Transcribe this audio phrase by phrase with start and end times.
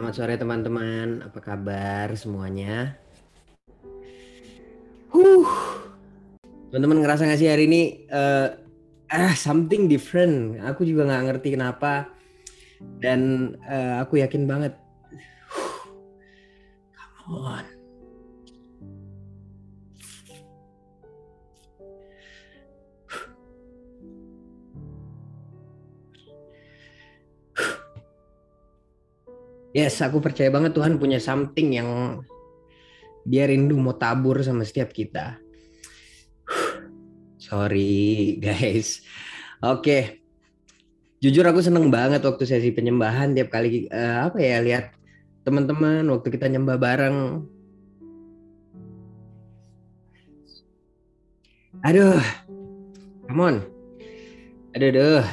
[0.00, 2.96] Selamat sore teman-teman, apa kabar semuanya?
[5.12, 5.44] Huh,
[6.72, 8.48] teman-teman ngerasa nggak sih hari ini uh,
[9.12, 10.56] ah something different?
[10.64, 12.08] Aku juga nggak ngerti kenapa
[12.96, 14.72] dan uh, aku yakin banget.
[15.52, 15.92] Huh,
[17.20, 17.79] come on.
[29.70, 32.20] Yes, aku percaya banget Tuhan punya something yang
[33.22, 35.38] dia rindu mau tabur sama setiap kita.
[37.38, 39.06] Sorry guys.
[39.62, 40.18] Oke.
[41.22, 44.96] Jujur aku seneng banget waktu sesi penyembahan tiap kali uh, apa ya lihat
[45.46, 47.18] teman-teman waktu kita nyembah bareng.
[51.86, 52.18] Aduh.
[53.30, 53.56] Come on.
[54.74, 55.24] Aduh, aduh.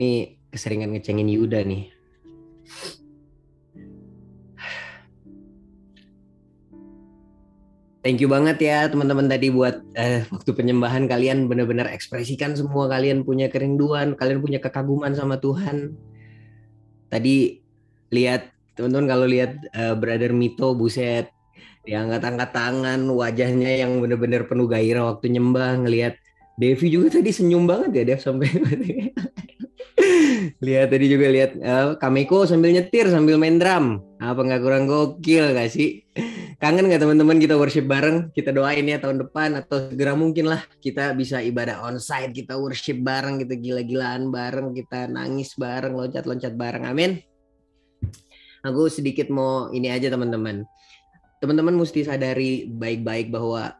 [0.00, 2.01] Nih keseringan ngecengin Yuda nih.
[8.02, 12.90] Thank you banget ya teman-teman tadi buat eh, waktu penyembahan kalian benar-benar ekspresikan semua.
[12.90, 15.94] Kalian punya kerinduan, kalian punya kekaguman sama Tuhan.
[17.06, 17.62] Tadi
[18.10, 21.30] lihat teman-teman kalau lihat uh, Brother Mito buset
[21.82, 26.14] dia angkat-angkat tangan wajahnya yang benar-benar penuh gairah waktu nyembah ngelihat
[26.54, 28.46] Devi juga tadi senyum banget ya Dev sampai
[30.66, 34.02] lihat tadi juga lihat uh, Kameko sambil nyetir sambil main drum.
[34.18, 36.02] Apa nggak kurang gokil gak sih
[36.62, 38.30] kangen nggak teman-teman kita worship bareng?
[38.30, 43.02] Kita doain ya tahun depan atau segera mungkin lah kita bisa ibadah onsite kita worship
[43.02, 46.86] bareng kita gila-gilaan bareng kita nangis bareng loncat-loncat bareng.
[46.86, 47.18] Amin.
[48.62, 50.62] Aku sedikit mau ini aja teman-teman.
[51.42, 53.74] Teman-teman mesti sadari baik-baik bahwa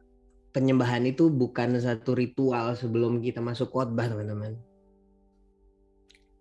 [0.50, 4.58] penyembahan itu bukan satu ritual sebelum kita masuk khotbah teman-teman.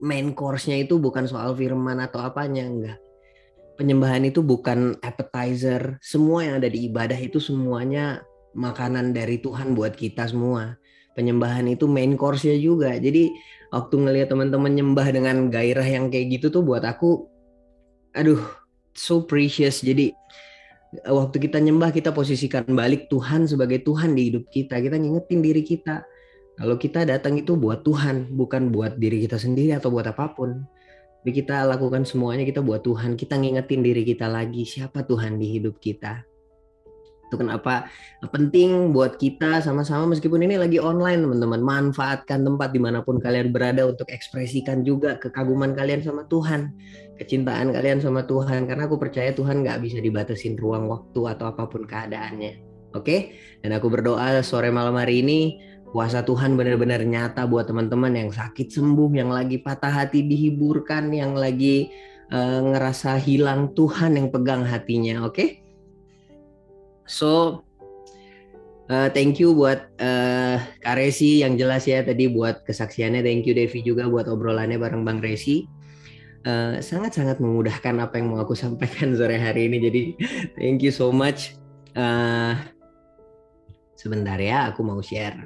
[0.02, 2.98] Main course-nya itu bukan soal firman atau apanya enggak.
[3.82, 5.98] Penyembahan itu bukan appetizer.
[6.06, 8.22] Semua yang ada di ibadah itu semuanya
[8.54, 10.78] makanan dari Tuhan buat kita semua.
[11.18, 12.94] Penyembahan itu main course-nya juga.
[13.02, 13.34] Jadi
[13.74, 17.26] waktu ngelihat teman-teman nyembah dengan gairah yang kayak gitu tuh buat aku
[18.14, 18.46] aduh
[18.94, 19.82] so precious.
[19.82, 20.14] Jadi
[21.10, 24.78] waktu kita nyembah kita posisikan balik Tuhan sebagai Tuhan di hidup kita.
[24.78, 26.06] Kita ngingetin diri kita
[26.62, 30.62] kalau kita datang itu buat Tuhan, bukan buat diri kita sendiri atau buat apa pun.
[31.22, 33.14] Tapi kita lakukan semuanya kita buat Tuhan.
[33.14, 36.26] Kita ngingetin diri kita lagi siapa Tuhan di hidup kita.
[37.30, 37.86] Itu kenapa
[38.34, 41.62] penting buat kita sama-sama meskipun ini lagi online teman-teman.
[41.62, 46.74] Manfaatkan tempat di mana pun kalian berada untuk ekspresikan juga kekaguman kalian sama Tuhan.
[47.22, 48.66] Kecintaan kalian sama Tuhan.
[48.66, 52.66] Karena aku percaya Tuhan nggak bisa dibatasin ruang waktu atau apa pun keadaannya.
[52.98, 53.38] Oke?
[53.64, 55.40] Dan aku berdoa sore malam hari ini
[55.92, 61.36] kuasa Tuhan benar-benar nyata buat teman-teman yang sakit sembuh, yang lagi patah hati dihiburkan, yang
[61.36, 61.92] lagi
[62.32, 65.36] uh, ngerasa hilang Tuhan yang pegang hatinya, oke?
[65.36, 65.50] Okay?
[67.04, 67.62] So
[68.88, 73.52] uh, thank you buat uh, Kak Resi yang jelas ya tadi buat kesaksiannya, thank you
[73.52, 75.68] Devi juga buat obrolannya bareng Bang Resi.
[76.82, 80.02] sangat-sangat uh, memudahkan apa yang mau aku sampaikan sore hari ini, jadi
[80.56, 81.54] thank you so much.
[81.92, 82.56] Uh,
[84.00, 85.38] sebentar ya, aku mau share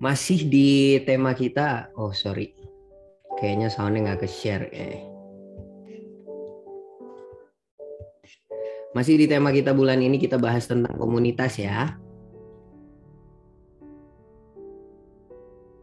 [0.00, 1.92] masih di tema kita.
[1.94, 2.56] Oh sorry.
[3.36, 5.04] Kayaknya soundnya nggak ke share eh.
[8.96, 11.94] Masih di tema kita bulan ini kita bahas tentang komunitas ya.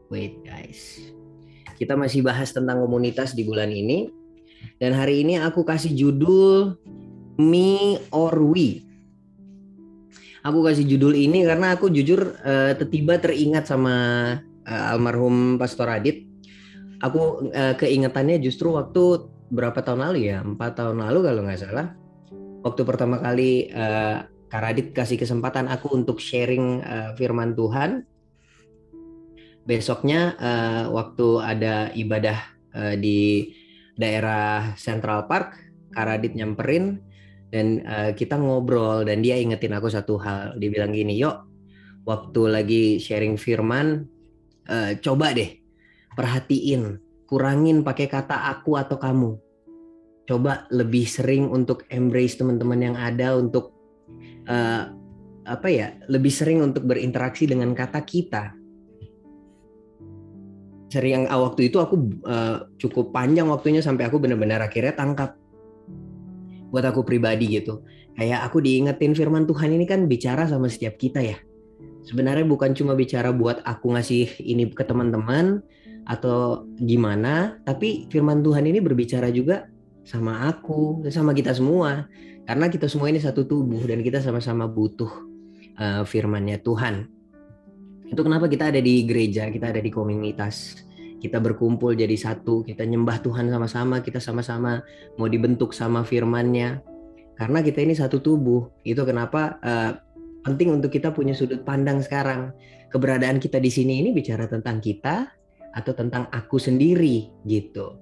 [0.09, 1.13] Wait guys.
[1.78, 4.09] Kita masih bahas tentang komunitas di bulan ini.
[4.81, 6.73] Dan hari ini aku kasih judul
[7.38, 8.86] me or we
[10.43, 13.95] aku kasih judul ini karena aku jujur uh, tiba teringat sama
[14.67, 16.27] uh, almarhum Pastor Adit.
[17.01, 21.87] Aku uh, keingetannya justru waktu berapa tahun lalu ya, empat tahun lalu kalau nggak salah.
[22.65, 28.07] Waktu pertama kali uh, Karadit kasih kesempatan aku untuk sharing uh, firman Tuhan.
[29.67, 32.39] Besoknya uh, waktu ada ibadah
[32.71, 33.51] uh, di
[33.99, 35.59] daerah Central Park,
[35.91, 37.03] Karadit nyamperin
[37.47, 40.55] dan uh, kita ngobrol dan dia ingetin aku satu hal.
[40.59, 41.47] Dia bilang gini yuk
[42.08, 44.08] waktu lagi sharing firman
[44.67, 45.59] uh, coba deh
[46.16, 49.32] perhatiin kurangin pakai kata aku atau kamu.
[50.28, 53.72] Coba lebih sering untuk embrace teman-teman yang ada untuk
[54.47, 54.91] uh,
[55.47, 58.52] apa ya lebih sering untuk berinteraksi dengan kata kita.
[60.88, 61.96] Sering waktu itu aku
[62.28, 65.35] uh, cukup panjang waktunya sampai aku benar-benar akhirnya tangkap
[66.72, 67.84] buat aku pribadi gitu.
[68.17, 71.37] Kayak aku diingetin firman Tuhan ini kan bicara sama setiap kita ya.
[72.08, 75.61] Sebenarnya bukan cuma bicara buat aku ngasih ini ke teman-teman
[76.08, 79.67] atau gimana, tapi firman Tuhan ini berbicara juga
[80.08, 82.08] sama aku, sama kita semua.
[82.47, 85.11] Karena kita semua ini satu tubuh dan kita sama-sama butuh
[85.75, 87.11] uh, firmannya Tuhan.
[88.08, 90.86] Itu kenapa kita ada di gereja, kita ada di komunitas.
[91.17, 94.85] Kita berkumpul jadi satu, kita nyembah Tuhan sama-sama, kita sama-sama
[95.17, 96.81] mau dibentuk sama firmannya.
[97.37, 98.69] Karena kita ini satu tubuh.
[98.85, 99.91] Itu kenapa uh,
[100.46, 102.53] penting untuk kita punya sudut pandang sekarang.
[102.93, 105.28] Keberadaan kita di sini ini bicara tentang kita
[105.73, 107.97] atau tentang aku sendiri gitu.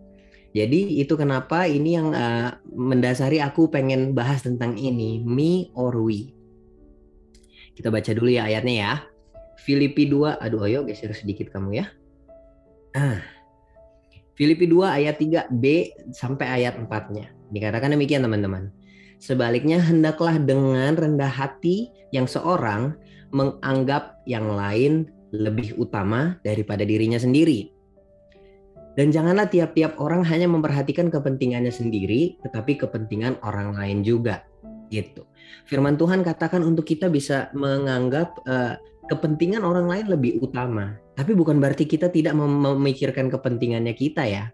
[0.56, 6.31] Jadi itu kenapa ini yang uh, mendasari aku pengen bahas tentang ini, me or we.
[7.75, 8.94] Kita baca dulu ya ayatnya ya.
[9.59, 11.91] Filipi 2, aduh ayo geser sedikit kamu ya.
[12.95, 13.19] Ah.
[14.36, 15.63] Filipi 2 ayat 3b
[16.12, 17.31] sampai ayat 4-nya.
[17.51, 18.71] Dikatakan demikian teman-teman.
[19.19, 22.95] Sebaliknya hendaklah dengan rendah hati yang seorang
[23.31, 27.75] menganggap yang lain lebih utama daripada dirinya sendiri
[28.95, 34.48] dan janganlah tiap-tiap orang hanya memperhatikan kepentingannya sendiri, tetapi kepentingan orang lain juga.
[34.88, 35.27] Gitu.
[35.68, 40.97] Firman Tuhan katakan untuk kita bisa menganggap uh, kepentingan orang lain lebih utama.
[41.15, 44.51] Tapi bukan berarti kita tidak memikirkan kepentingannya kita ya.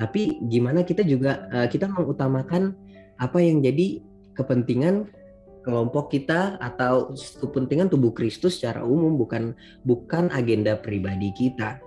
[0.00, 2.72] Tapi gimana kita juga uh, kita mengutamakan
[3.20, 4.00] apa yang jadi
[4.32, 5.12] kepentingan
[5.60, 9.52] kelompok kita atau kepentingan tubuh Kristus secara umum bukan
[9.84, 11.84] bukan agenda pribadi kita.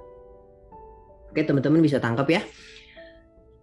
[1.33, 2.41] Oke teman-teman bisa tangkap ya.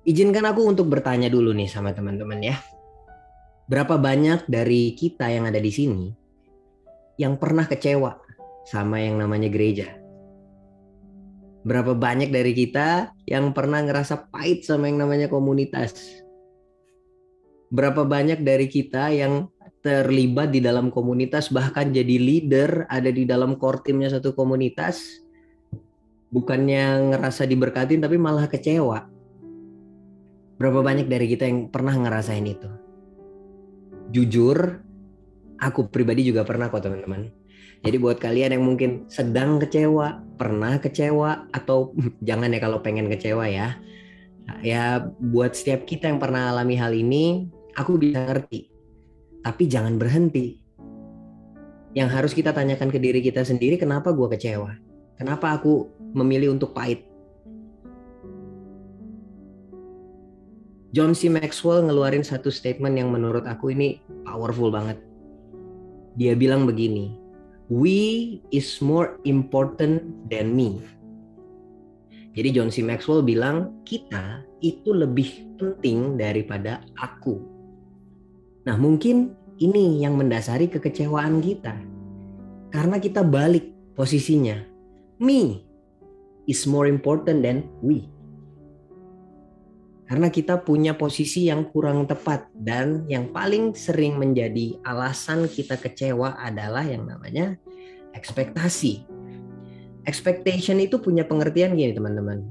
[0.03, 2.59] Izinkan aku untuk bertanya dulu nih sama teman-teman ya.
[3.71, 6.11] Berapa banyak dari kita yang ada di sini
[7.21, 8.30] yang pernah kecewa
[8.69, 10.01] sama yang namanya gereja?
[11.61, 15.93] Berapa banyak dari kita yang pernah ngerasa pahit sama yang namanya komunitas?
[17.69, 23.57] Berapa banyak dari kita yang terlibat di dalam komunitas bahkan jadi leader ada di dalam
[23.57, 25.25] core timnya satu komunitas
[26.29, 29.09] bukannya ngerasa diberkatin tapi malah kecewa.
[30.61, 32.69] Berapa banyak dari kita yang pernah ngerasain itu?
[34.13, 34.85] Jujur,
[35.57, 37.40] aku pribadi juga pernah kok teman-teman.
[37.81, 41.97] Jadi buat kalian yang mungkin sedang kecewa, pernah kecewa atau
[42.29, 43.81] jangan ya kalau pengen kecewa ya.
[44.61, 47.49] Ya buat setiap kita yang pernah alami hal ini,
[47.79, 48.69] aku bisa ngerti.
[49.41, 50.61] Tapi jangan berhenti.
[51.97, 54.77] Yang harus kita tanyakan ke diri kita sendiri, kenapa gue kecewa?
[55.17, 57.07] Kenapa aku memilih untuk pahit.
[60.91, 61.31] John C.
[61.31, 64.99] Maxwell ngeluarin satu statement yang menurut aku ini powerful banget.
[66.19, 67.15] Dia bilang begini,
[67.71, 70.83] we is more important than me.
[72.35, 72.83] Jadi John C.
[72.83, 77.39] Maxwell bilang kita itu lebih penting daripada aku.
[78.67, 81.79] Nah mungkin ini yang mendasari kekecewaan kita.
[82.71, 84.59] Karena kita balik posisinya.
[85.23, 85.63] Me
[86.51, 88.07] is more important than we.
[90.11, 96.35] Karena kita punya posisi yang kurang tepat dan yang paling sering menjadi alasan kita kecewa
[96.35, 97.55] adalah yang namanya
[98.19, 99.07] ekspektasi.
[100.11, 102.43] Expectation itu punya pengertian gini teman-teman.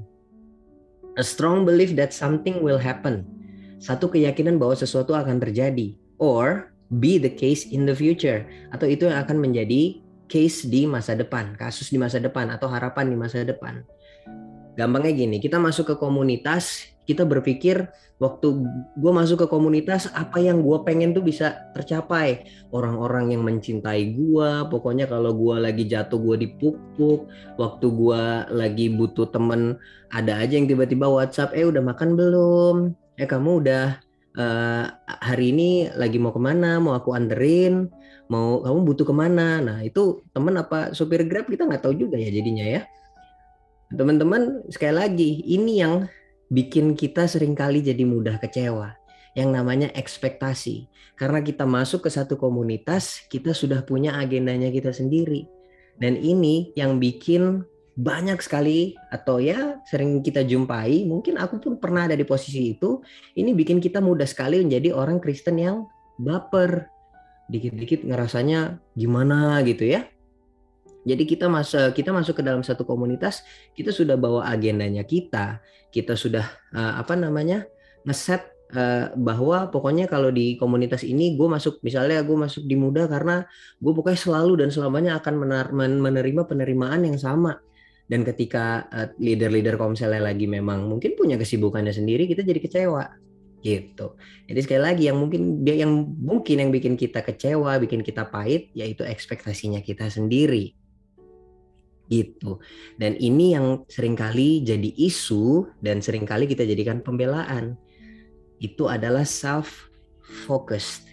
[1.20, 3.28] A strong belief that something will happen.
[3.76, 9.04] Satu keyakinan bahwa sesuatu akan terjadi or be the case in the future atau itu
[9.04, 10.00] yang akan menjadi
[10.32, 13.84] case di masa depan, kasus di masa depan atau harapan di masa depan.
[14.78, 17.90] Gampangnya gini, kita masuk ke komunitas, kita berpikir
[18.22, 18.62] waktu
[18.96, 22.46] gue masuk ke komunitas apa yang gue pengen tuh bisa tercapai.
[22.70, 27.26] Orang-orang yang mencintai gue, pokoknya kalau gue lagi jatuh gue dipuk-puk,
[27.58, 28.22] waktu gue
[28.54, 29.74] lagi butuh temen
[30.14, 32.76] ada aja yang tiba-tiba WhatsApp, eh udah makan belum?
[33.18, 33.98] Eh kamu udah
[34.38, 34.84] uh,
[35.22, 36.78] hari ini lagi mau ke mana?
[36.78, 37.90] Mau aku anterin?
[38.30, 42.14] mau kamu butuh ke mana nah itu teman apa supir grab kita nggak tahu juga
[42.14, 42.80] ya jadinya ya
[43.90, 46.06] teman-teman sekali lagi ini yang
[46.50, 48.94] bikin kita sering kali jadi mudah kecewa
[49.38, 50.90] yang namanya ekspektasi.
[51.14, 55.46] Karena kita masuk ke satu komunitas kita sudah punya agendanya kita sendiri.
[56.00, 57.62] Dan ini yang bikin
[58.00, 63.04] banyak sekali atau ya sering kita jumpai mungkin aku pun pernah ada di posisi itu
[63.36, 65.84] ini bikin kita mudah sekali menjadi orang Kristen yang
[66.16, 66.88] baper.
[67.50, 70.06] Dikit-dikit ngerasanya gimana gitu ya.
[71.00, 73.40] Jadi kita masuk kita masuk ke dalam satu komunitas,
[73.72, 76.44] kita sudah bawa agendanya kita, kita sudah
[76.76, 77.64] uh, apa namanya
[78.04, 78.44] ngeset
[78.76, 83.44] uh, bahwa pokoknya kalau di komunitas ini gue masuk misalnya gue masuk di muda karena
[83.80, 85.34] gue pokoknya selalu dan selamanya akan
[86.04, 87.58] menerima penerimaan yang sama
[88.10, 93.04] dan ketika uh, leader-leader komselnya lagi memang mungkin punya kesibukannya sendiri kita jadi kecewa
[93.60, 94.16] gitu.
[94.48, 99.04] Jadi sekali lagi yang mungkin yang mungkin yang bikin kita kecewa, bikin kita pahit yaitu
[99.04, 100.79] ekspektasinya kita sendiri.
[102.10, 102.58] Gitu.
[102.98, 107.78] Dan ini yang sering kali jadi isu dan sering kali kita jadikan pembelaan.
[108.58, 109.88] Itu adalah self
[110.44, 111.06] focused.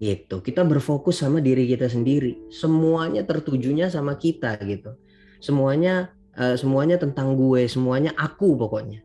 [0.00, 0.40] Gitu.
[0.40, 2.48] Kita berfokus sama diri kita sendiri.
[2.48, 4.96] Semuanya tertujunya sama kita gitu.
[5.44, 9.04] Semuanya uh, semuanya tentang gue, semuanya aku pokoknya.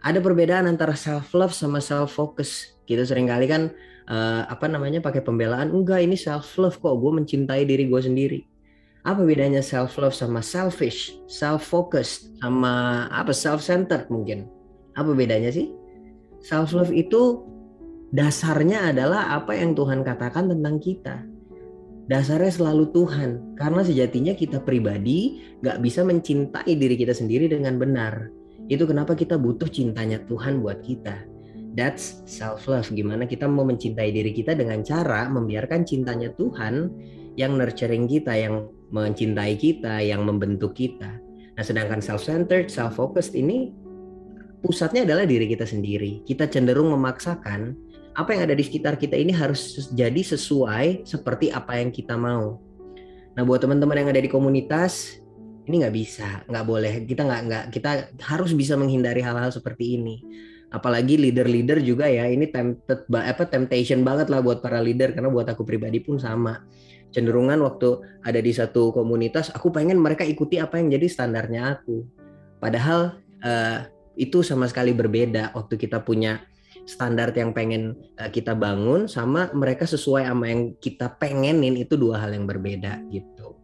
[0.00, 2.72] Ada perbedaan antara self love sama self focus.
[2.88, 3.68] Kita sering kali kan
[4.08, 8.49] uh, apa namanya pakai pembelaan enggak ini self love kok gue mencintai diri gue sendiri
[9.00, 14.44] apa bedanya self love sama selfish, self focused sama apa self centered mungkin?
[14.92, 15.72] Apa bedanya sih?
[16.44, 17.40] Self love itu
[18.12, 21.24] dasarnya adalah apa yang Tuhan katakan tentang kita.
[22.10, 28.26] Dasarnya selalu Tuhan, karena sejatinya kita pribadi gak bisa mencintai diri kita sendiri dengan benar.
[28.66, 31.22] Itu kenapa kita butuh cintanya Tuhan buat kita.
[31.78, 32.90] That's self love.
[32.90, 36.90] Gimana kita mau mencintai diri kita dengan cara membiarkan cintanya Tuhan
[37.38, 41.18] yang nurturing kita, yang mencintai kita, yang membentuk kita.
[41.54, 43.70] Nah, sedangkan self-centered, self-focused ini
[44.64, 46.24] pusatnya adalah diri kita sendiri.
[46.26, 47.76] Kita cenderung memaksakan
[48.18, 52.58] apa yang ada di sekitar kita ini harus jadi sesuai seperti apa yang kita mau.
[53.38, 55.22] Nah, buat teman-teman yang ada di komunitas,
[55.70, 56.92] ini nggak bisa, nggak boleh.
[57.06, 57.90] Kita nggak nggak kita
[58.26, 60.16] harus bisa menghindari hal-hal seperti ini.
[60.70, 65.50] Apalagi leader-leader juga ya, ini tempted apa temptation banget lah buat para leader karena buat
[65.50, 66.62] aku pribadi pun sama
[67.10, 72.06] cenderungan waktu ada di satu komunitas aku pengen mereka ikuti apa yang jadi standarnya aku.
[72.62, 73.78] Padahal uh,
[74.14, 76.42] itu sama sekali berbeda waktu kita punya
[76.86, 82.22] standar yang pengen uh, kita bangun sama mereka sesuai sama yang kita pengenin itu dua
[82.22, 83.58] hal yang berbeda gitu.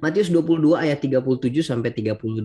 [0.00, 2.40] Matius 22 ayat 37 sampai 38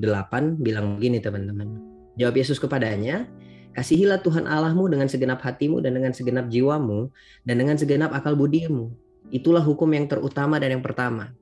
[0.60, 1.80] bilang begini teman-teman.
[2.20, 3.32] Jawab Yesus kepadanya,
[3.76, 7.12] Kasihilah Tuhan Allahmu dengan segenap hatimu dan dengan segenap jiwamu
[7.44, 8.96] dan dengan segenap akal budimu
[9.34, 11.34] Itulah hukum yang terutama dan yang pertama.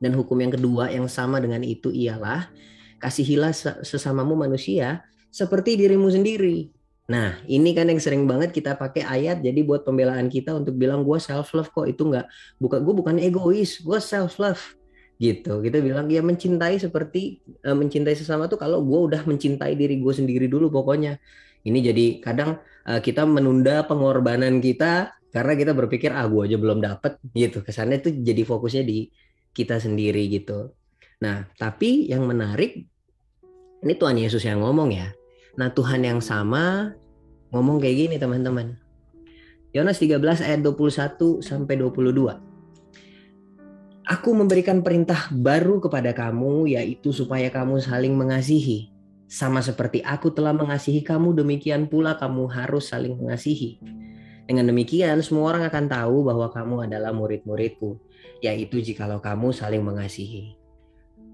[0.00, 2.48] Dan hukum yang kedua yang sama dengan itu ialah
[3.00, 3.52] kasihilah
[3.84, 6.72] sesamamu manusia seperti dirimu sendiri.
[7.10, 11.02] Nah, ini kan yang sering banget kita pakai ayat jadi buat pembelaan kita untuk bilang
[11.02, 12.22] gue self love kok itu nggak
[12.62, 14.62] bukan gue bukan egois, gue self love
[15.18, 15.58] gitu.
[15.58, 20.14] Kita bilang ya mencintai seperti uh, mencintai sesama tuh kalau gue udah mencintai diri gue
[20.14, 21.18] sendiri dulu pokoknya.
[21.60, 26.80] Ini jadi kadang uh, kita menunda pengorbanan kita karena kita berpikir ah gue aja belum
[26.82, 27.60] dapet gitu.
[27.60, 29.12] Kesannya itu jadi fokusnya di
[29.52, 30.72] kita sendiri gitu.
[31.20, 32.88] Nah tapi yang menarik
[33.80, 35.12] ini Tuhan Yesus yang ngomong ya.
[35.60, 36.96] Nah Tuhan yang sama
[37.52, 38.78] ngomong kayak gini teman-teman.
[39.70, 42.50] Yohanes 13 ayat 21 sampai 22
[44.10, 48.89] Aku memberikan perintah baru kepada kamu yaitu supaya kamu saling mengasihi
[49.30, 53.78] sama seperti aku telah mengasihi kamu demikian pula kamu harus saling mengasihi
[54.50, 58.02] dengan demikian, semua orang akan tahu bahwa kamu adalah murid-muridku,
[58.42, 60.58] yaitu jikalau kamu saling mengasihi.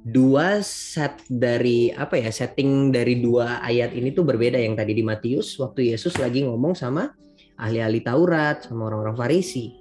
[0.05, 5.01] Dua set dari apa ya setting dari dua ayat ini tuh berbeda yang tadi di
[5.01, 7.17] Matius waktu Yesus lagi ngomong sama
[7.57, 9.73] ahli-ahli Taurat sama orang-orang Farisi.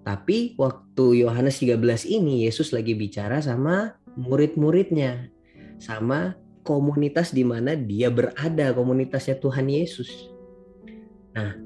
[0.00, 1.76] Tapi waktu Yohanes 13
[2.08, 5.28] ini Yesus lagi bicara sama murid-muridnya,
[5.76, 10.30] sama komunitas di mana dia berada, komunitasnya Tuhan Yesus.
[11.34, 11.58] Nah,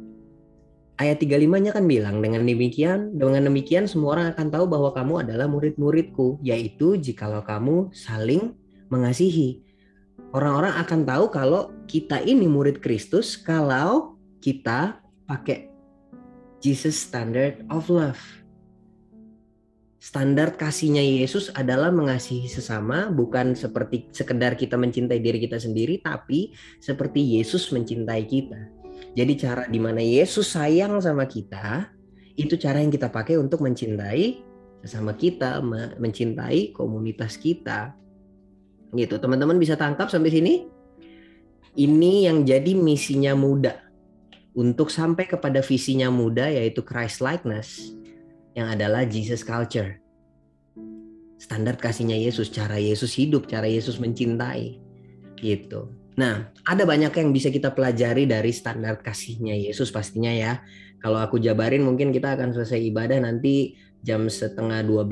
[0.97, 5.47] ayat 35-nya kan bilang dengan demikian dengan demikian semua orang akan tahu bahwa kamu adalah
[5.47, 8.57] murid-muridku yaitu jikalau kamu saling
[8.89, 9.63] mengasihi.
[10.33, 15.71] Orang-orang akan tahu kalau kita ini murid Kristus kalau kita pakai
[16.61, 18.21] Jesus standard of love.
[20.07, 26.55] Standar kasihnya Yesus adalah mengasihi sesama bukan seperti sekedar kita mencintai diri kita sendiri tapi
[26.79, 28.71] seperti Yesus mencintai kita.
[29.19, 31.91] Jadi cara di mana Yesus sayang sama kita,
[32.39, 34.47] itu cara yang kita pakai untuk mencintai
[34.87, 35.59] sesama kita,
[35.99, 37.91] mencintai komunitas kita.
[38.95, 40.71] Gitu, teman-teman bisa tangkap sampai sini?
[41.75, 43.83] Ini yang jadi misinya muda.
[44.55, 47.96] Untuk sampai kepada visinya muda yaitu Christ likeness
[48.57, 50.01] yang adalah Jesus culture.
[51.37, 54.81] Standar kasihnya Yesus, cara Yesus hidup, cara Yesus mencintai.
[55.37, 55.93] Gitu.
[56.17, 60.65] Nah, ada banyak yang bisa kita pelajari dari standar kasihnya Yesus pastinya ya.
[61.05, 65.05] Kalau aku jabarin mungkin kita akan selesai ibadah nanti jam setengah 12 uh,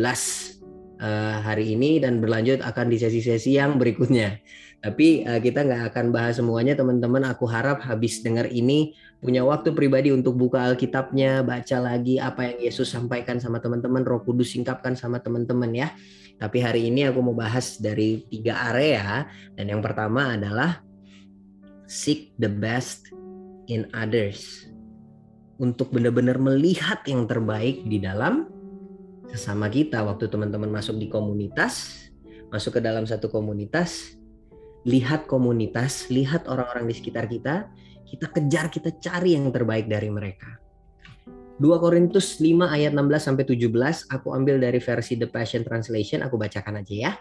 [1.04, 4.40] eh, hari ini dan berlanjut akan di sesi-sesi yang berikutnya.
[4.84, 7.24] Tapi uh, kita nggak akan bahas semuanya teman-teman.
[7.32, 12.68] Aku harap habis dengar ini punya waktu pribadi untuk buka Alkitabnya, baca lagi apa yang
[12.68, 15.88] Yesus sampaikan sama teman-teman, Roh Kudus singkapkan sama teman-teman ya.
[16.36, 19.24] Tapi hari ini aku mau bahas dari tiga area
[19.56, 20.84] dan yang pertama adalah
[21.88, 23.08] seek the best
[23.72, 24.68] in others
[25.56, 28.50] untuk benar-benar melihat yang terbaik di dalam
[29.30, 32.04] sesama kita waktu teman-teman masuk di komunitas,
[32.50, 34.18] masuk ke dalam satu komunitas,
[34.84, 37.68] lihat komunitas, lihat orang-orang di sekitar kita,
[38.04, 40.60] kita kejar, kita cari yang terbaik dari mereka.
[41.58, 46.34] 2 Korintus 5 ayat 16 sampai 17 aku ambil dari versi The Passion Translation, aku
[46.34, 47.12] bacakan aja ya.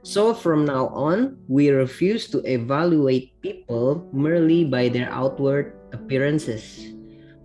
[0.00, 6.96] So from now on, we refuse to evaluate people merely by their outward appearances.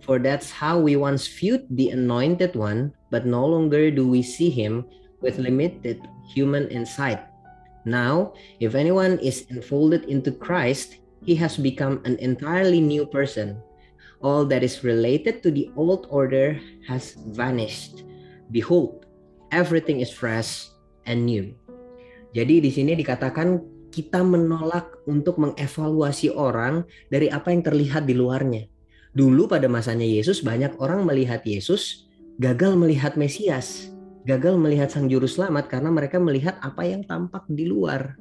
[0.08, 4.48] For that's how we once viewed the anointed one, but no longer do we see
[4.48, 4.88] him
[5.20, 6.00] with limited
[6.32, 7.20] human insight.
[7.86, 13.62] Now, if anyone is enfolded into Christ, he has become an entirely new person.
[14.18, 16.58] All that is related to the old order
[16.90, 18.02] has vanished.
[18.50, 19.06] Behold,
[19.54, 20.66] everything is fresh
[21.06, 21.54] and new.
[22.34, 23.62] Jadi di sini dikatakan
[23.94, 28.66] kita menolak untuk mengevaluasi orang dari apa yang terlihat di luarnya.
[29.14, 32.04] Dulu pada masanya Yesus banyak orang melihat Yesus
[32.36, 33.88] gagal melihat Mesias,
[34.26, 38.18] gagal melihat Sang Juru Selamat karena mereka melihat apa yang tampak di luar.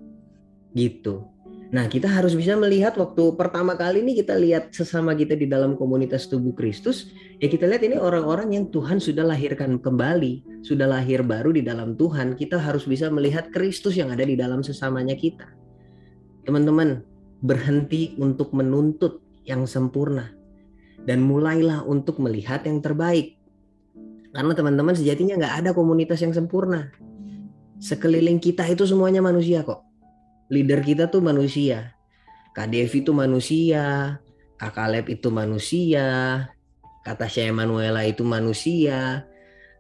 [0.77, 1.25] Gitu.
[1.74, 5.74] Nah, kita harus bisa melihat waktu pertama kali ini kita lihat sesama kita di dalam
[5.74, 7.09] komunitas tubuh Kristus,
[7.41, 11.97] ya kita lihat ini orang-orang yang Tuhan sudah lahirkan kembali, sudah lahir baru di dalam
[11.97, 12.38] Tuhan.
[12.38, 15.50] Kita harus bisa melihat Kristus yang ada di dalam sesamanya kita.
[16.45, 17.01] Teman-teman,
[17.41, 20.29] berhenti untuk menuntut yang sempurna
[21.09, 23.41] dan mulailah untuk melihat yang terbaik.
[24.35, 26.91] Karena teman-teman sejatinya nggak ada komunitas yang sempurna.
[27.79, 29.85] Sekeliling kita itu semuanya manusia kok
[30.49, 31.93] leader kita tuh manusia.
[32.55, 34.15] Kak Devi itu manusia,
[34.55, 36.07] Kak Kaleb itu manusia,
[37.03, 39.27] kata saya Manuela itu manusia,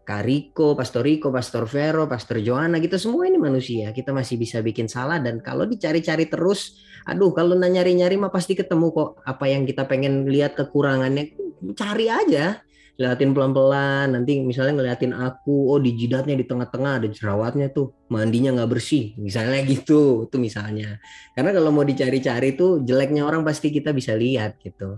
[0.03, 3.95] Kak Riko, Pastor Riko, Pastor Vero, Pastor Joanna, kita semua ini manusia.
[3.95, 8.91] Kita masih bisa bikin salah dan kalau dicari-cari terus, aduh kalau nyari-nyari mah pasti ketemu
[8.91, 11.31] kok apa yang kita pengen lihat kekurangannya,
[11.79, 12.59] cari aja
[12.95, 18.55] liatin pelan-pelan nanti misalnya ngeliatin aku oh di jidatnya di tengah-tengah ada jerawatnya tuh mandinya
[18.55, 21.03] nggak bersih misalnya gitu tuh misalnya.
[21.35, 24.95] Karena kalau mau dicari-cari tuh jeleknya orang pasti kita bisa lihat gitu.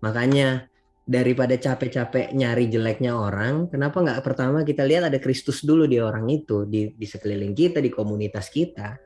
[0.00, 0.64] Makanya
[1.06, 6.26] daripada capek-capek nyari jeleknya orang kenapa nggak pertama kita lihat ada Kristus dulu di orang
[6.26, 8.96] itu di, di sekeliling kita di komunitas kita.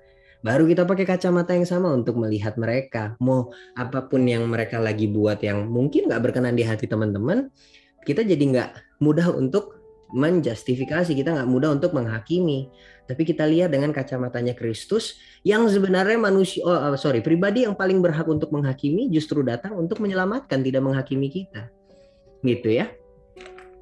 [0.41, 3.13] Baru kita pakai kacamata yang sama untuk melihat mereka.
[3.21, 7.53] Mau apa pun yang mereka lagi buat yang mungkin nggak berkenan di hati teman-teman
[8.05, 12.71] kita jadi nggak mudah untuk menjustifikasi, kita nggak mudah untuk menghakimi.
[13.07, 17.99] Tapi kita lihat dengan kacamatanya Kristus yang sebenarnya manusia, oh uh, sorry, pribadi yang paling
[17.99, 21.71] berhak untuk menghakimi justru datang untuk menyelamatkan, tidak menghakimi kita.
[22.43, 22.91] Gitu ya.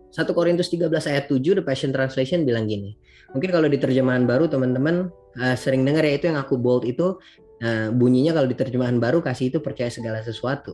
[0.08, 2.96] 1 Korintus 13 ayat 7 The Passion Translation bilang gini.
[3.36, 7.20] Mungkin kalau di terjemahan baru teman-teman uh, sering dengar ya itu yang aku bold itu
[7.60, 10.72] uh, bunyinya kalau di terjemahan baru kasih itu percaya segala sesuatu.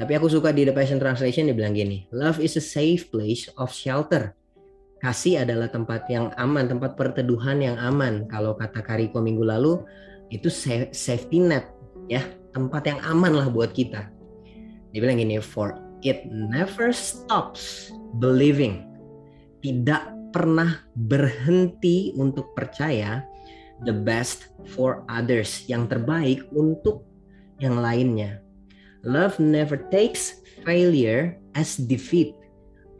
[0.00, 3.52] Tapi aku suka di The Passion Translation dia bilang gini, love is a safe place
[3.60, 4.32] of shelter.
[5.04, 8.24] Kasih adalah tempat yang aman, tempat perteduhan yang aman.
[8.32, 9.84] Kalau kata Kariko minggu lalu,
[10.32, 11.68] itu safety net,
[12.08, 12.24] ya,
[12.56, 14.08] tempat yang aman lah buat kita.
[14.92, 17.92] Dia bilang gini, for it never stops
[18.24, 18.88] believing.
[19.60, 23.20] Tidak pernah berhenti untuk percaya
[23.84, 27.04] the best for others, yang terbaik untuk
[27.60, 28.40] yang lainnya.
[29.00, 32.36] Love never takes failure as defeat,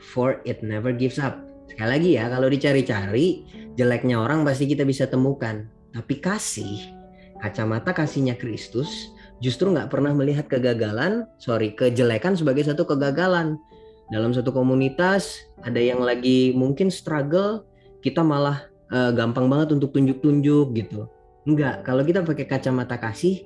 [0.00, 1.36] for it never gives up.
[1.68, 3.44] Sekali lagi ya, kalau dicari-cari,
[3.76, 5.68] jeleknya orang pasti kita bisa temukan.
[5.92, 6.96] Tapi kasih,
[7.44, 9.12] kacamata kasihnya Kristus,
[9.44, 13.60] justru nggak pernah melihat kegagalan, sorry, kejelekan sebagai satu kegagalan.
[14.08, 17.68] Dalam satu komunitas, ada yang lagi mungkin struggle,
[18.00, 21.06] kita malah uh, gampang banget untuk tunjuk-tunjuk gitu.
[21.44, 23.44] Enggak, kalau kita pakai kacamata kasih,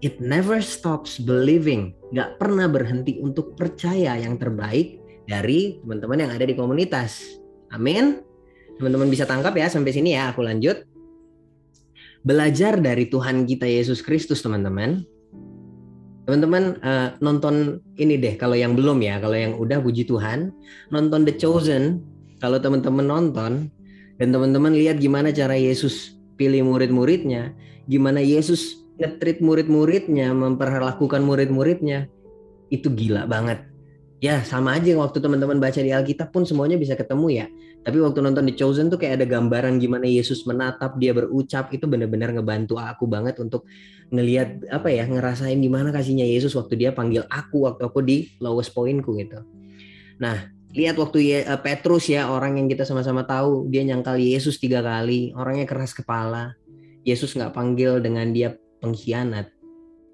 [0.00, 6.44] it never stops believing, nggak pernah berhenti untuk percaya yang terbaik dari teman-teman yang ada
[6.48, 7.38] di komunitas.
[7.70, 8.24] Amin.
[8.80, 10.88] Teman-teman bisa tangkap ya sampai sini ya, aku lanjut.
[12.24, 15.04] Belajar dari Tuhan kita Yesus Kristus, teman-teman.
[16.24, 20.52] Teman-teman uh, nonton ini deh kalau yang belum ya, kalau yang udah puji Tuhan,
[20.88, 22.04] nonton The Chosen.
[22.40, 23.68] Kalau teman-teman nonton
[24.16, 27.52] dan teman-teman lihat gimana cara Yesus pilih murid-muridnya,
[27.84, 32.06] gimana Yesus ngetrit murid-muridnya, memperlakukan murid-muridnya,
[32.68, 33.64] itu gila banget.
[34.20, 37.46] Ya sama aja waktu teman-teman baca di Alkitab pun semuanya bisa ketemu ya.
[37.80, 41.88] Tapi waktu nonton di Chosen tuh kayak ada gambaran gimana Yesus menatap, dia berucap, itu
[41.88, 43.64] benar-benar ngebantu aku banget untuk
[44.12, 48.76] ngelihat apa ya, ngerasain gimana kasihnya Yesus waktu dia panggil aku waktu aku di lowest
[48.76, 49.40] pointku gitu.
[50.20, 54.84] Nah, lihat waktu eh, Petrus ya orang yang kita sama-sama tahu dia nyangkal Yesus tiga
[54.84, 56.54] kali orangnya keras kepala
[57.02, 59.52] Yesus nggak panggil dengan dia pengkhianat.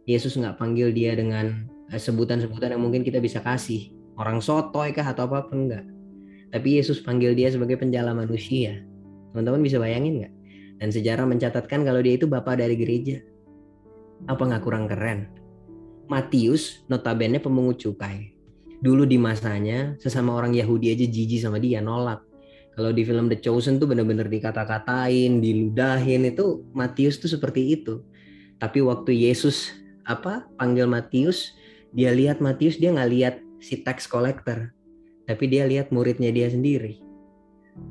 [0.06, 3.90] Yesus nggak panggil dia dengan eh, sebutan-sebutan yang mungkin kita bisa kasih.
[4.16, 5.84] Orang sotoy kah atau apa pun enggak.
[6.46, 8.80] tapi Yesus panggil dia sebagai penjala manusia.
[9.34, 10.34] Teman-teman bisa bayangin nggak?
[10.80, 13.20] Dan sejarah mencatatkan kalau dia itu bapak dari gereja.
[14.24, 15.28] Apa nggak kurang keren?
[16.06, 18.32] Matius notabene pemungut cukai.
[18.80, 22.22] Dulu di masanya sesama orang Yahudi aja jijik sama dia, nolak.
[22.76, 28.04] Kalau di film The Chosen tuh bener-bener dikata-katain, diludahin itu Matius tuh seperti itu.
[28.56, 29.76] Tapi waktu Yesus
[30.08, 31.52] apa panggil Matius,
[31.92, 34.72] dia lihat Matius dia nggak lihat si tax collector,
[35.28, 37.04] tapi dia lihat muridnya dia sendiri.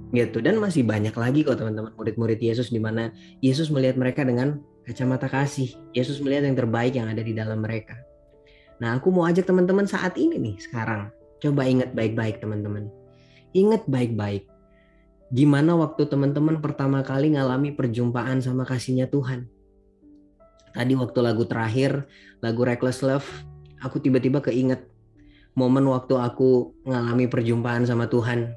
[0.10, 0.42] Gitu.
[0.42, 3.14] Dan masih banyak lagi kok teman-teman murid-murid Yesus di mana
[3.46, 5.78] Yesus melihat mereka dengan kacamata kasih.
[5.94, 7.94] Yesus melihat yang terbaik yang ada di dalam mereka.
[8.82, 11.14] Nah aku mau ajak teman-teman saat ini nih sekarang.
[11.38, 12.90] Coba ingat baik-baik teman-teman.
[13.54, 14.50] Ingat baik-baik.
[15.30, 19.55] Gimana waktu teman-teman pertama kali ngalami perjumpaan sama kasihnya Tuhan
[20.76, 22.04] tadi waktu lagu terakhir
[22.44, 23.26] lagu Reckless Love
[23.80, 24.92] aku tiba-tiba keinget
[25.56, 28.52] momen waktu aku ngalami perjumpaan sama Tuhan.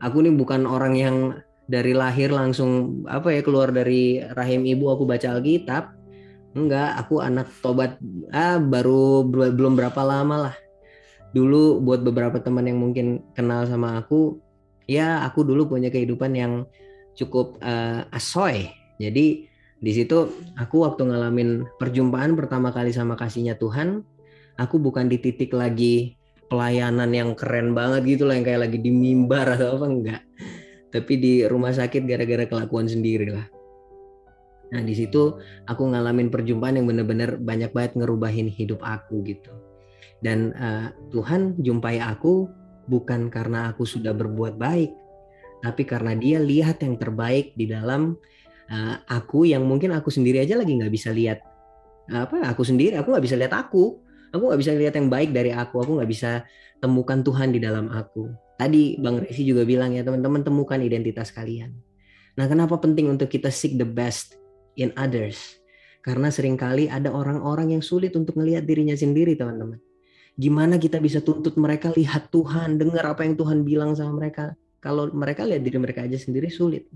[0.00, 1.16] Aku nih bukan orang yang
[1.68, 5.92] dari lahir langsung apa ya keluar dari rahim ibu aku baca Alkitab.
[6.56, 8.00] Enggak, aku anak tobat
[8.32, 10.56] ah baru belum berapa lama lah.
[11.36, 14.40] Dulu buat beberapa teman yang mungkin kenal sama aku,
[14.88, 16.64] ya aku dulu punya kehidupan yang
[17.12, 18.72] cukup uh, asoy.
[18.96, 19.44] Jadi
[19.76, 24.00] di situ aku waktu ngalamin perjumpaan pertama kali sama kasihnya Tuhan,
[24.56, 26.16] aku bukan di titik lagi
[26.48, 30.22] pelayanan yang keren banget gitu lah yang kayak lagi di mimbar atau apa enggak.
[30.94, 33.46] Tapi di rumah sakit gara-gara kelakuan sendiri lah.
[34.72, 35.36] Nah di situ
[35.68, 39.52] aku ngalamin perjumpaan yang bener-bener banyak banget ngerubahin hidup aku gitu.
[40.24, 42.48] Dan uh, Tuhan jumpai aku
[42.88, 44.94] bukan karena aku sudah berbuat baik
[45.66, 48.14] tapi karena dia lihat yang terbaik di dalam
[48.70, 51.42] uh, aku yang mungkin aku sendiri aja lagi nggak bisa lihat
[52.06, 55.48] apa aku sendiri aku nggak bisa lihat aku Aku nggak bisa lihat yang baik dari
[55.54, 55.80] aku.
[55.80, 56.44] Aku nggak bisa
[56.82, 58.28] temukan Tuhan di dalam aku.
[58.60, 61.76] Tadi Bang Resi juga bilang ya teman-teman temukan identitas kalian.
[62.36, 64.36] Nah kenapa penting untuk kita seek the best
[64.76, 65.60] in others?
[66.04, 69.80] Karena sering kali ada orang-orang yang sulit untuk melihat dirinya sendiri teman-teman.
[70.36, 74.52] Gimana kita bisa tuntut mereka lihat Tuhan, dengar apa yang Tuhan bilang sama mereka.
[74.84, 76.86] Kalau mereka lihat diri mereka aja sendiri sulit.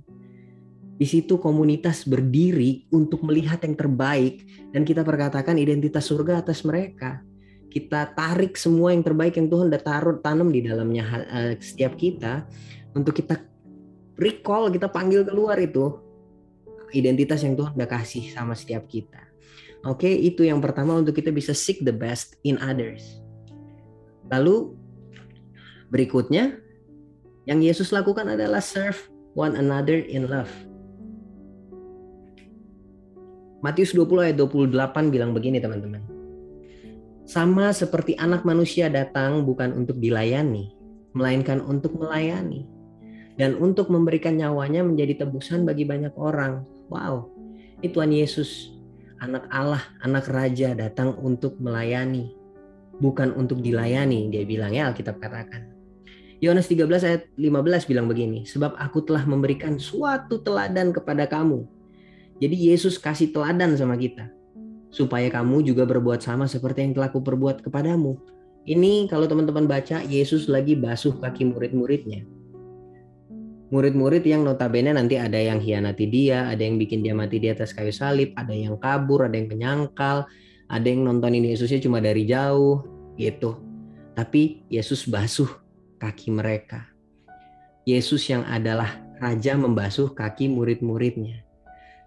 [1.00, 7.24] Di situ komunitas berdiri untuk melihat yang terbaik dan kita perkatakan identitas surga atas mereka.
[7.72, 12.44] Kita tarik semua yang terbaik yang Tuhan udah taruh tanam di dalamnya uh, setiap kita
[12.92, 13.40] untuk kita
[14.20, 15.88] recall, kita panggil keluar itu
[16.92, 19.24] identitas yang Tuhan udah kasih sama setiap kita.
[19.88, 23.24] Oke, itu yang pertama untuk kita bisa seek the best in others.
[24.28, 24.76] Lalu
[25.88, 26.60] berikutnya
[27.48, 29.00] yang Yesus lakukan adalah serve
[29.32, 30.52] one another in love.
[33.60, 36.00] Matius 20 ayat 28 bilang begini teman-teman.
[37.28, 40.72] Sama seperti anak manusia datang bukan untuk dilayani,
[41.12, 42.64] melainkan untuk melayani.
[43.36, 46.64] Dan untuk memberikan nyawanya menjadi tebusan bagi banyak orang.
[46.92, 47.32] Wow,
[47.80, 48.72] itu Tuhan Yesus,
[49.20, 52.32] anak Allah, anak Raja datang untuk melayani.
[53.00, 55.68] Bukan untuk dilayani, dia bilang ya Alkitab katakan.
[56.40, 61.68] Yohanes 13 ayat 15 bilang begini, sebab aku telah memberikan suatu teladan kepada kamu,
[62.40, 64.32] jadi Yesus kasih teladan sama kita
[64.90, 68.18] supaya kamu juga berbuat sama seperti yang telah kuperbuat kepadamu.
[68.66, 72.26] Ini kalau teman-teman baca Yesus lagi basuh kaki murid-muridnya.
[73.70, 77.70] Murid-murid yang notabene nanti ada yang hianati dia, ada yang bikin dia mati di atas
[77.70, 80.26] kayu salib, ada yang kabur, ada yang menyangkal,
[80.66, 82.82] ada yang nontonin Yesusnya cuma dari jauh
[83.14, 83.62] gitu.
[84.18, 85.48] Tapi Yesus basuh
[86.02, 86.90] kaki mereka.
[87.86, 91.46] Yesus yang adalah raja membasuh kaki murid-muridnya.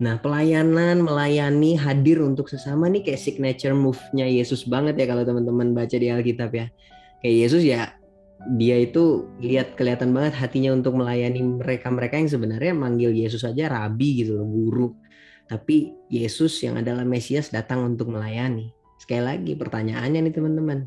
[0.01, 5.77] Nah, pelayanan, melayani, hadir untuk sesama nih kayak signature move-nya Yesus banget ya kalau teman-teman
[5.77, 6.65] baca di Alkitab ya.
[7.21, 7.93] Kayak Yesus ya
[8.57, 14.25] dia itu lihat kelihatan banget hatinya untuk melayani mereka-mereka yang sebenarnya manggil Yesus aja rabi
[14.25, 14.87] gitu loh, guru.
[15.47, 18.73] Tapi Yesus yang adalah Mesias datang untuk melayani.
[18.97, 20.79] Sekali lagi pertanyaannya nih teman-teman.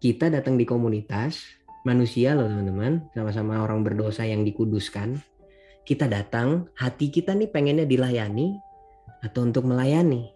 [0.00, 1.44] Kita datang di komunitas
[1.84, 5.20] manusia loh teman-teman, sama-sama orang berdosa yang dikuduskan
[5.84, 8.56] kita datang, hati kita nih pengennya dilayani
[9.24, 10.32] atau untuk melayani.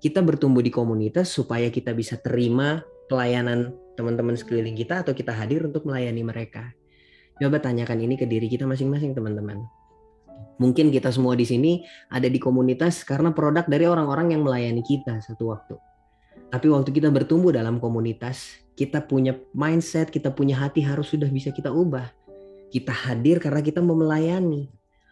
[0.00, 5.60] Kita bertumbuh di komunitas supaya kita bisa terima pelayanan teman-teman sekeliling kita atau kita hadir
[5.68, 6.72] untuk melayani mereka.
[7.36, 9.60] Coba tanyakan ini ke diri kita masing-masing teman-teman.
[10.60, 15.20] Mungkin kita semua di sini ada di komunitas karena produk dari orang-orang yang melayani kita
[15.20, 15.76] satu waktu.
[16.48, 21.52] Tapi waktu kita bertumbuh dalam komunitas, kita punya mindset, kita punya hati harus sudah bisa
[21.52, 22.19] kita ubah
[22.70, 24.70] kita hadir karena kita mau melayani.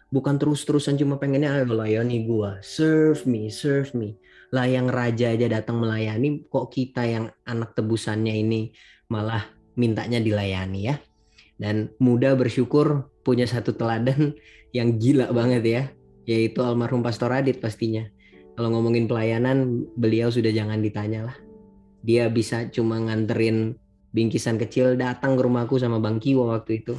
[0.09, 4.16] Bukan terus-terusan cuma pengennya ayo layani gua, serve me, serve me.
[4.49, 8.73] Lah yang raja aja datang melayani, kok kita yang anak tebusannya ini
[9.12, 9.44] malah
[9.77, 10.97] mintanya dilayani ya.
[11.61, 14.33] Dan muda bersyukur punya satu teladan
[14.77, 15.83] yang gila banget ya,
[16.25, 18.09] yaitu almarhum Pastor Adit pastinya.
[18.57, 21.37] Kalau ngomongin pelayanan, beliau sudah jangan ditanya lah.
[22.01, 23.77] Dia bisa cuma nganterin
[24.16, 26.97] bingkisan kecil datang ke rumahku sama Bang Kiwo waktu itu.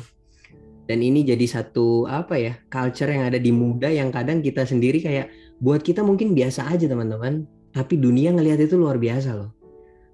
[0.89, 5.05] Dan ini jadi satu apa ya, culture yang ada di muda yang kadang kita sendiri
[5.05, 5.29] kayak
[5.61, 9.53] buat kita mungkin biasa aja teman-teman, tapi dunia ngelihat itu luar biasa loh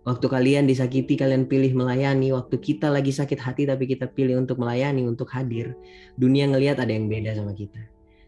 [0.05, 2.29] Waktu kalian disakiti, kalian pilih melayani.
[2.29, 5.73] Waktu kita lagi sakit hati, tapi kita pilih untuk melayani, untuk hadir.
[6.13, 7.81] Dunia ngelihat ada yang beda sama kita.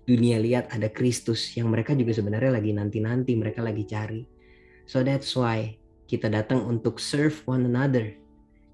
[0.10, 4.25] Dunia lihat ada Kristus yang mereka juga sebenarnya lagi nanti-nanti, mereka lagi cari.
[4.89, 5.77] So that's why
[6.10, 8.10] kita datang untuk serve one another.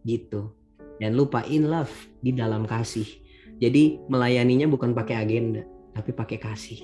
[0.07, 0.55] Gitu.
[0.95, 1.91] Dan lupa in love
[2.23, 3.19] di dalam kasih.
[3.61, 5.61] Jadi melayaninya bukan pakai agenda,
[5.93, 6.81] tapi pakai kasih.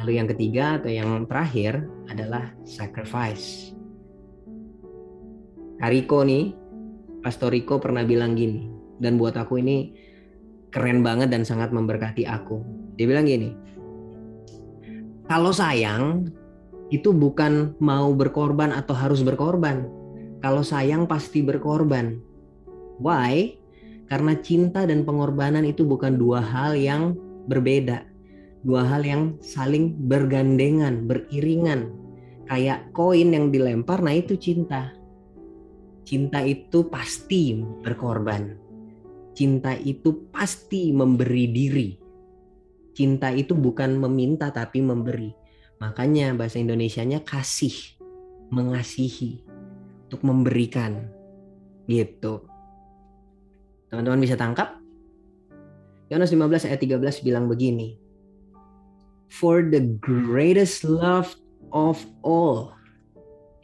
[0.00, 3.76] Lalu yang ketiga atau yang terakhir adalah sacrifice
[5.82, 6.54] Kariko nih,
[7.26, 8.70] Pastor Riko pernah bilang gini,
[9.02, 9.90] dan buat aku ini
[10.70, 12.62] keren banget dan sangat memberkati aku.
[12.94, 13.50] Dia bilang gini,
[15.26, 16.30] kalau sayang
[16.94, 19.90] itu bukan mau berkorban atau harus berkorban.
[20.38, 22.22] Kalau sayang pasti berkorban.
[23.02, 23.58] Why?
[24.12, 27.16] Karena cinta dan pengorbanan itu bukan dua hal yang
[27.48, 28.04] berbeda.
[28.60, 31.96] Dua hal yang saling bergandengan, beriringan.
[32.44, 34.92] Kayak koin yang dilempar, nah itu cinta
[36.02, 38.58] Cinta itu pasti berkorban.
[39.32, 41.88] Cinta itu pasti memberi diri.
[42.92, 45.30] Cinta itu bukan meminta tapi memberi.
[45.78, 47.72] Makanya bahasa Indonesianya kasih,
[48.50, 49.46] mengasihi,
[50.10, 51.06] untuk memberikan.
[51.86, 52.50] Gitu.
[53.92, 54.80] Teman-teman bisa tangkap?
[56.08, 58.00] Yohanes 15 ayat 13 bilang begini.
[59.28, 61.36] For the greatest love
[61.72, 62.72] of all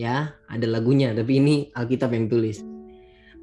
[0.01, 2.65] ya ada lagunya tapi ini Alkitab yang tulis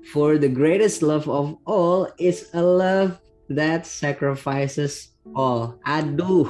[0.10, 3.20] for the greatest love of all is a love
[3.52, 6.48] that sacrifices all aduh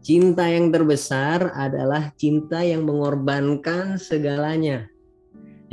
[0.00, 4.88] cinta yang terbesar adalah cinta yang mengorbankan segalanya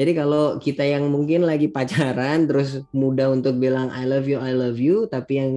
[0.01, 4.49] jadi kalau kita yang mungkin lagi pacaran terus mudah untuk bilang I love you I
[4.57, 5.51] love you tapi yang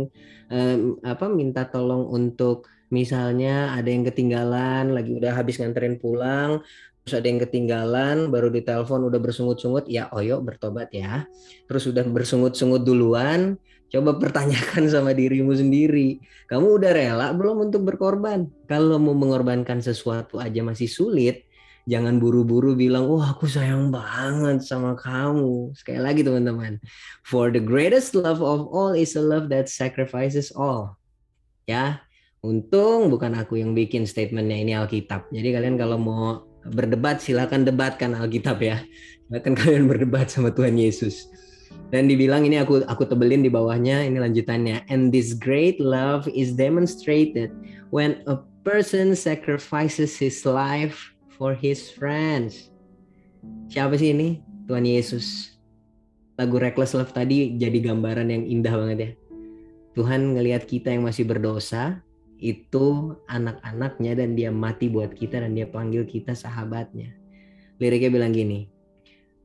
[0.53, 6.61] um, apa minta tolong untuk misalnya ada yang ketinggalan lagi udah habis nganterin pulang
[7.05, 11.29] terus ada yang ketinggalan baru ditelepon udah bersungut-sungut ya oyo bertobat ya.
[11.69, 13.61] Terus udah bersungut-sungut duluan
[13.93, 18.49] coba pertanyakan sama dirimu sendiri kamu udah rela belum untuk berkorban?
[18.69, 21.45] Kalau mau mengorbankan sesuatu aja masih sulit
[21.85, 26.81] jangan buru-buru bilang wah aku sayang banget sama kamu sekali lagi teman-teman
[27.25, 30.97] for the greatest love of all is a love that sacrifices all
[31.69, 32.01] ya
[32.41, 38.17] untung bukan aku yang bikin statementnya ini Alkitab jadi kalian kalau mau berdebat silakan debatkan
[38.17, 38.81] Alkitab ya.
[39.29, 41.29] Silakan kalian berdebat sama Tuhan Yesus.
[41.93, 44.89] Dan dibilang ini aku aku tebelin di bawahnya ini lanjutannya.
[44.89, 47.53] And this great love is demonstrated
[47.93, 52.71] when a person sacrifices his life for his friends.
[53.69, 54.41] Siapa sih ini?
[54.71, 55.59] Tuhan Yesus.
[56.35, 59.11] Lagu Reckless Love tadi jadi gambaran yang indah banget ya.
[59.95, 62.03] Tuhan ngelihat kita yang masih berdosa,
[62.43, 67.15] itu anak-anaknya dan dia mati buat kita dan dia panggil kita sahabatnya.
[67.79, 68.67] Liriknya bilang gini,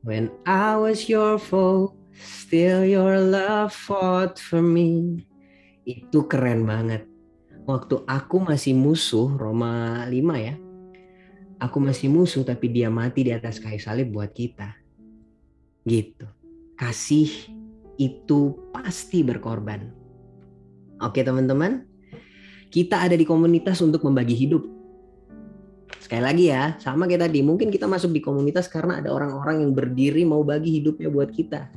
[0.02, 5.22] When I was your foe, still your love fought for me.
[5.86, 7.06] Itu keren banget.
[7.68, 10.58] Waktu aku masih musuh, Roma 5 ya.
[11.60, 14.72] Aku masih musuh tapi dia mati di atas kayu salib buat kita.
[15.84, 16.24] Gitu.
[16.74, 17.28] Kasih
[18.00, 19.92] itu pasti berkorban.
[21.04, 21.84] Oke teman-teman,
[22.72, 24.64] kita ada di komunitas untuk membagi hidup.
[26.00, 29.72] Sekali lagi ya, sama kayak tadi, mungkin kita masuk di komunitas karena ada orang-orang yang
[29.76, 31.68] berdiri mau bagi hidupnya buat kita.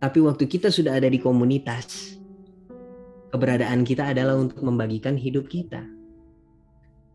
[0.00, 2.16] Tapi waktu kita sudah ada di komunitas,
[3.32, 5.84] keberadaan kita adalah untuk membagikan hidup kita.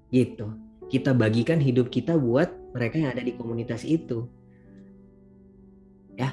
[0.09, 0.64] Gitu.
[0.95, 4.31] Kita bagikan hidup kita buat mereka yang ada di komunitas itu.
[6.15, 6.31] Ya.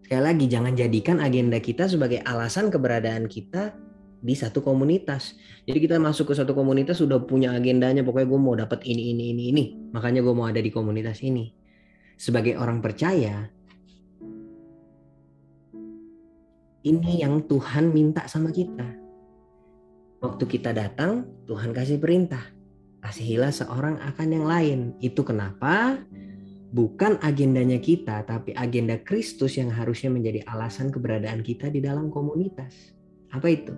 [0.00, 3.76] Sekali lagi jangan jadikan agenda kita sebagai alasan keberadaan kita
[4.24, 5.36] di satu komunitas.
[5.68, 9.36] Jadi kita masuk ke satu komunitas sudah punya agendanya, pokoknya gue mau dapat ini, ini,
[9.36, 9.64] ini, ini.
[9.92, 11.52] Makanya gue mau ada di komunitas ini.
[12.16, 13.44] Sebagai orang percaya,
[16.80, 18.88] ini yang Tuhan minta sama kita.
[20.22, 22.51] Waktu kita datang, Tuhan kasih perintah.
[23.02, 24.78] Kasihilah seorang akan yang lain.
[25.02, 25.98] Itu kenapa?
[26.72, 32.96] Bukan agendanya kita, tapi agenda Kristus yang harusnya menjadi alasan keberadaan kita di dalam komunitas.
[33.34, 33.74] Apa itu?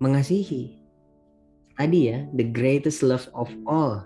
[0.00, 0.76] mengasihi.
[1.76, 4.04] Tadi ya, the greatest love of all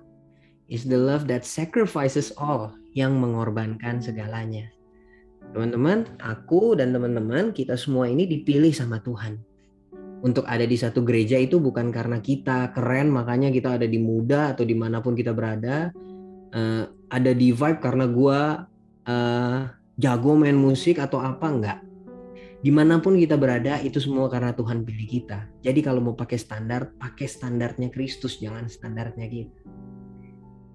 [0.66, 4.66] is the love that sacrifices all, yang mengorbankan segalanya.
[5.54, 9.38] Teman-teman, aku dan teman-teman kita semua ini dipilih sama Tuhan.
[10.20, 14.52] Untuk ada di satu gereja itu bukan karena kita keren, makanya kita ada di muda
[14.52, 15.88] atau di mana pun kita berada.
[16.50, 18.40] Uh, ada di vibe karena gue
[19.06, 19.59] uh,
[19.96, 21.78] jago main musik atau apa enggak.
[22.61, 25.48] Di mana pun kita berada itu semua karena Tuhan pilih kita.
[25.64, 29.61] Jadi kalau mau pakai standar, pakai standarnya Kristus, jangan standarnya kita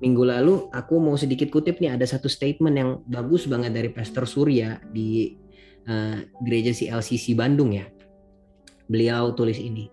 [0.03, 4.27] minggu lalu aku mau sedikit kutip nih ada satu statement yang bagus banget dari Pastor
[4.27, 5.39] Surya di
[5.87, 7.87] uh, gereja CLCC Bandung ya.
[8.85, 9.89] Beliau tulis ini.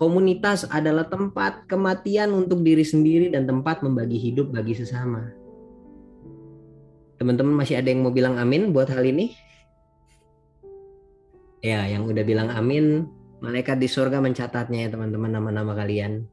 [0.00, 5.28] Komunitas adalah tempat kematian untuk diri sendiri dan tempat membagi hidup bagi sesama.
[7.20, 9.36] Teman-teman masih ada yang mau bilang amin buat hal ini?
[11.60, 13.04] Ya, yang udah bilang amin,
[13.44, 16.24] malaikat di surga mencatatnya ya teman-teman nama-nama kalian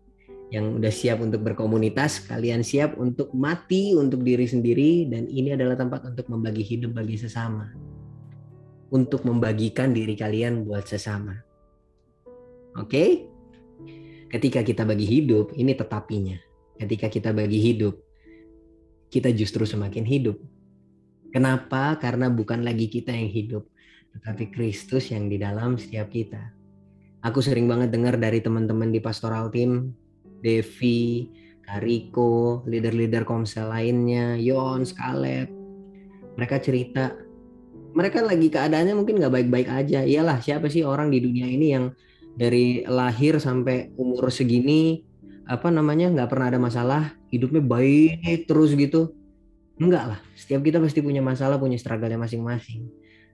[0.48, 5.76] yang udah siap untuk berkomunitas, kalian siap untuk mati untuk diri sendiri dan ini adalah
[5.76, 7.68] tempat untuk membagi hidup bagi sesama.
[8.88, 11.47] Untuk membagikan diri kalian buat sesama.
[12.78, 12.90] Oke?
[12.90, 13.10] Okay?
[14.28, 16.36] Ketika kita bagi hidup, ini tetapinya.
[16.78, 17.96] Ketika kita bagi hidup,
[19.08, 20.38] kita justru semakin hidup.
[21.32, 21.96] Kenapa?
[21.98, 23.64] Karena bukan lagi kita yang hidup,
[24.16, 26.54] tetapi Kristus yang di dalam setiap kita.
[27.24, 29.96] Aku sering banget dengar dari teman-teman di pastoral team
[30.44, 31.32] Devi,
[31.66, 35.52] Kariko, leader-leader komsel lainnya, Yon, Scarlett.
[36.38, 37.16] Mereka cerita,
[37.92, 40.06] mereka lagi keadaannya mungkin nggak baik-baik aja.
[40.06, 41.92] Iyalah, siapa sih orang di dunia ini yang
[42.38, 45.02] dari lahir sampai umur segini
[45.50, 47.02] apa namanya nggak pernah ada masalah,
[47.34, 49.16] hidupnya baik terus gitu?
[49.82, 52.86] Enggak lah, setiap kita pasti punya masalah, punya struggle-nya masing-masing.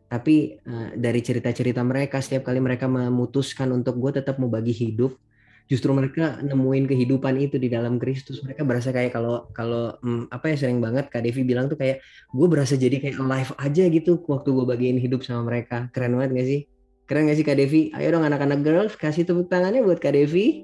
[0.08, 5.18] Tapi uh, dari cerita-cerita mereka, setiap kali mereka memutuskan untuk gue tetap mau bagi hidup,
[5.66, 10.52] justru mereka nemuin kehidupan itu di dalam Kristus mereka berasa kayak kalau kalau hmm, apa
[10.52, 14.20] ya sering banget Kak Devi bilang tuh kayak gue berasa jadi kayak alive aja gitu
[14.28, 16.62] waktu gue bagiin hidup sama mereka keren banget gak sih
[17.08, 17.92] keren gak sih Kak Devi?
[17.96, 20.64] Ayo dong anak-anak girls kasih tepuk tangannya buat Kak Devi.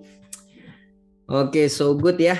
[1.30, 2.40] Oke okay, so good ya.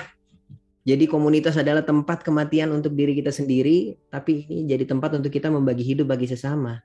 [0.82, 5.52] Jadi komunitas adalah tempat kematian untuk diri kita sendiri tapi ini jadi tempat untuk kita
[5.52, 6.80] membagi hidup bagi sesama.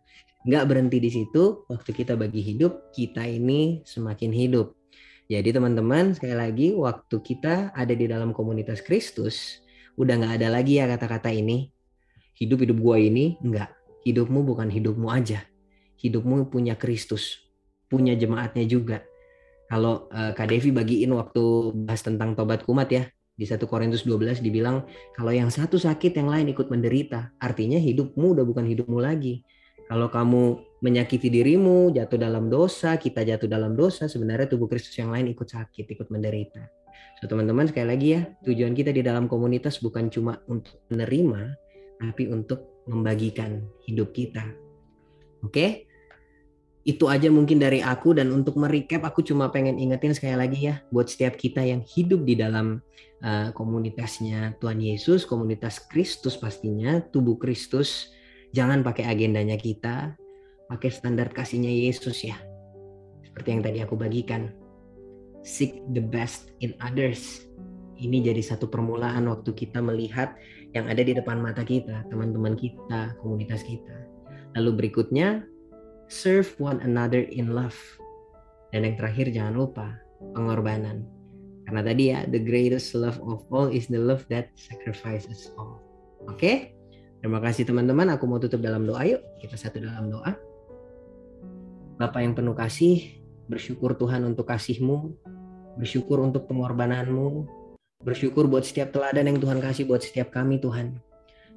[0.46, 4.76] Nggak berhenti di situ waktu kita bagi hidup kita ini semakin hidup.
[5.26, 9.66] Jadi teman-teman sekali lagi waktu kita ada di dalam komunitas Kristus
[9.98, 11.72] udah nggak ada lagi ya kata-kata ini.
[12.38, 13.72] Hidup hidup gua ini nggak.
[14.06, 15.42] Hidupmu bukan hidupmu aja
[16.00, 17.46] hidupmu punya Kristus
[17.88, 19.04] punya jemaatnya juga
[19.66, 23.04] kalau uh, Kak Devi bagiin waktu bahas tentang tobat kumat ya
[23.36, 28.38] di 1 Korintus 12 dibilang kalau yang satu sakit yang lain ikut menderita artinya hidupmu
[28.38, 29.44] udah bukan hidupmu lagi
[29.86, 35.14] kalau kamu menyakiti dirimu, jatuh dalam dosa, kita jatuh dalam dosa, sebenarnya tubuh Kristus yang
[35.14, 36.66] lain ikut sakit, ikut menderita.
[37.22, 41.54] So teman-teman sekali lagi ya, tujuan kita di dalam komunitas bukan cuma untuk menerima,
[42.02, 44.65] tapi untuk membagikan hidup kita.
[45.46, 45.86] Oke?
[46.86, 50.86] Itu aja mungkin dari aku dan untuk merecap aku cuma pengen ingetin sekali lagi ya
[50.94, 52.78] buat setiap kita yang hidup di dalam
[53.26, 58.14] uh, komunitasnya Tuhan Yesus, komunitas Kristus pastinya, tubuh Kristus
[58.54, 60.14] jangan pakai agendanya kita,
[60.70, 62.38] pakai standar kasihnya Yesus ya.
[63.26, 64.54] Seperti yang tadi aku bagikan.
[65.46, 67.46] Seek the best in others.
[67.98, 70.38] Ini jadi satu permulaan waktu kita melihat
[70.74, 74.15] yang ada di depan mata kita, teman-teman kita, komunitas kita.
[74.56, 75.44] Lalu berikutnya,
[76.08, 77.76] serve one another in love.
[78.72, 79.88] Dan yang terakhir jangan lupa,
[80.36, 81.04] pengorbanan.
[81.68, 85.82] Karena tadi ya, the greatest love of all is the love that sacrifices all.
[86.26, 86.40] Oke?
[86.40, 86.58] Okay?
[87.26, 88.14] Terima kasih teman-teman.
[88.14, 89.02] Aku mau tutup dalam doa.
[89.02, 90.38] Yuk kita satu dalam doa.
[91.98, 93.18] Bapak yang penuh kasih,
[93.50, 95.16] bersyukur Tuhan untuk kasihmu,
[95.80, 97.50] bersyukur untuk pengorbananmu,
[98.04, 101.02] bersyukur buat setiap teladan yang Tuhan kasih buat setiap kami Tuhan.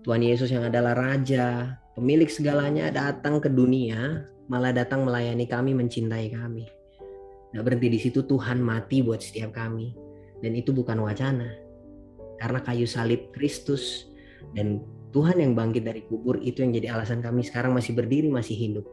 [0.06, 6.30] Tuhan Yesus yang adalah Raja, pemilik segalanya datang ke dunia, malah datang melayani kami, mencintai
[6.30, 6.70] kami.
[7.50, 9.98] Gak berhenti di situ Tuhan mati buat setiap kami.
[10.38, 11.50] Dan itu bukan wacana.
[12.38, 14.06] Karena kayu salib Kristus
[14.54, 14.78] dan
[15.10, 18.86] Tuhan yang bangkit dari kubur itu yang jadi alasan kami sekarang masih berdiri, masih hidup.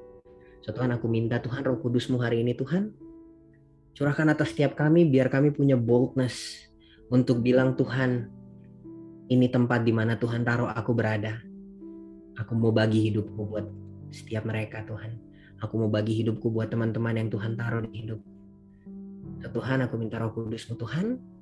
[0.65, 2.89] So Tuhan aku minta Tuhan roh kudusmu hari ini Tuhan.
[3.93, 6.65] Curahkan atas setiap kami biar kami punya boldness
[7.13, 8.33] untuk bilang Tuhan
[9.29, 11.37] ini tempat di mana Tuhan taruh aku berada.
[12.41, 13.67] Aku mau bagi hidupku buat
[14.11, 15.15] setiap mereka Tuhan.
[15.63, 18.19] Aku mau bagi hidupku buat teman-teman yang Tuhan taruh di hidup.
[19.39, 21.35] So, Tuhan aku minta roh kudusmu Tuhan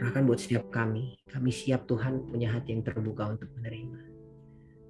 [0.00, 1.20] Serahkan buat setiap kami.
[1.28, 4.00] Kami siap Tuhan punya hati yang terbuka untuk menerima.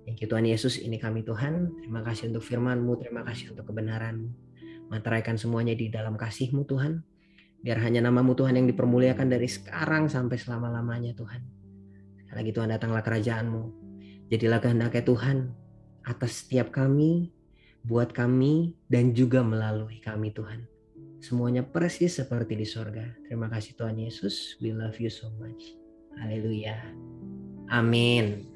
[0.06, 1.82] Thank you Tuhan Yesus, ini kami Tuhan.
[1.82, 4.30] Terima kasih untuk firman-Mu, terima kasih untuk kebenaran.
[4.86, 7.02] Materaikan semuanya di dalam kasih-Mu Tuhan.
[7.58, 11.42] Biar hanya namamu Tuhan yang dipermuliakan dari sekarang sampai selama-lamanya Tuhan.
[12.22, 13.62] Sekali lagi Tuhan datanglah kerajaan-Mu.
[14.30, 15.38] Jadilah kehendaknya Tuhan
[16.06, 17.34] atas setiap kami,
[17.82, 20.70] buat kami, dan juga melalui kami Tuhan.
[21.20, 23.04] Semuanya persis seperti di sorga.
[23.26, 24.56] Terima kasih Tuhan Yesus.
[24.62, 25.76] We love you so much.
[26.16, 26.80] Haleluya.
[27.68, 28.49] Amin.